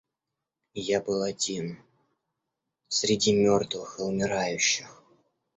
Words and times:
Я 0.83 0.99
был 0.99 1.21
один 1.21 1.77
среди 2.87 3.33
мертвых 3.33 3.97
и 3.99 4.01
умирающих. 4.01 5.03